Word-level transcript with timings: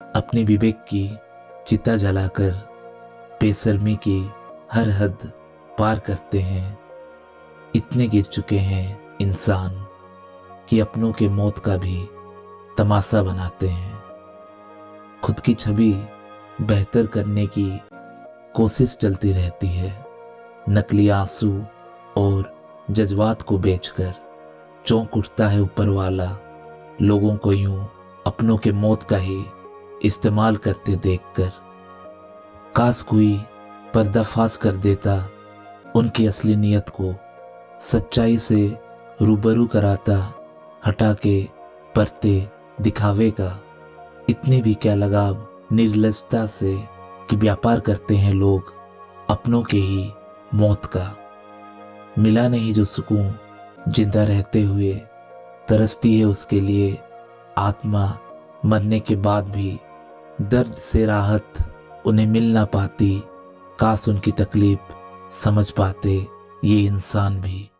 अपने 0.00 0.44
विवेक 0.44 0.76
की 0.76 1.16
चिता 1.66 1.96
जलाकर 1.96 2.52
बेशर्मी 3.40 3.96
की 3.96 4.30
हर 4.72 4.88
हद 4.88 5.32
पार 5.78 5.98
करते 5.98 6.38
हैं। 6.38 6.78
इतने 7.76 8.08
गिर 8.08 8.24
चुके 8.24 8.58
हैं 8.58 9.16
इंसान 9.20 9.86
कि 10.68 10.80
अपनों 10.80 11.12
के 11.12 11.28
मौत 11.28 11.58
का 11.58 11.76
भी 11.76 12.08
तमाशा 12.78 13.22
बनाते 13.22 13.68
हैं। 13.68 14.02
खुद 15.24 15.40
की 15.40 15.54
छवि 15.54 15.92
बेहतर 16.60 17.06
करने 17.06 17.46
की 17.46 17.80
कोशिश 18.54 18.96
चलती 18.96 19.32
रहती 19.32 19.68
है। 19.68 20.06
नकली 20.68 21.08
आँसू 21.08 21.62
और 22.16 22.54
जज्बात 22.90 23.42
को 23.42 23.58
बेचकर 23.58 24.14
चौंक 24.86 25.16
उठता 25.16 25.48
है 25.48 25.60
ऊपर 25.60 25.88
वाला। 25.88 26.36
लोगों 27.02 27.36
को 27.36 27.52
यूँ 27.52 27.88
अपनों 28.26 28.56
के 28.56 28.72
मौत 28.72 29.02
का 29.02 29.16
ही 29.16 29.44
इस्तेमाल 30.04 30.56
करते 30.56 30.96
देखकर 30.96 31.50
काश 32.76 33.02
कोई 33.02 33.36
पर्दाफाश 33.94 34.56
कर 34.56 34.76
देता, 34.76 35.14
उनकी 35.96 36.26
असली 36.26 36.56
नीयत 36.56 36.88
को 36.88 37.14
सच्चाई 37.80 38.36
से 38.38 38.78
रूबरू 39.22 39.66
कराता, 39.66 40.16
हटा 40.86 41.12
के 41.14 41.42
परते 41.96 42.48
दिखावे 42.80 43.30
का 43.30 43.50
इतनी 44.30 44.60
भी 44.62 44.74
क्या 44.74 44.94
लगाव, 44.94 45.46
निर्लजता 45.72 46.44
से 46.46 46.72
कि 47.30 47.36
व्यापार 47.36 47.80
करते 47.80 48.16
हैं 48.16 48.32
लोग 48.34 48.74
अपनों 49.30 49.62
के 49.62 49.76
ही 49.76 50.10
मौत 50.54 50.86
का। 50.86 51.14
मिला 52.18 52.48
नहीं 52.48 52.72
जो 52.74 52.84
सुकून, 52.84 53.34
ज़िंदा 53.88 54.24
रहते 54.24 54.62
हुए 54.62 54.94
तरसती 55.68 56.18
है 56.18 56.24
उसके 56.24 56.60
लिए 56.60 56.98
आत्मा 57.58 58.18
मरने 58.64 59.00
के 59.00 59.16
बाद 59.16 59.48
भी 59.48 59.78
दर्द 60.42 60.72
से 60.72 61.06
राहत 61.06 61.52
उन्हें 62.06 62.26
मिल 62.26 62.52
ना 62.52 62.64
पाती 62.64 63.22
काश 63.80 64.08
उनकी 64.08 64.32
तकलीफ़ 64.32 64.92
समझ 65.30 65.70
पाते, 65.70 66.26
ये 66.64 66.80
इंसान 66.80 67.40
भी। 67.40 67.70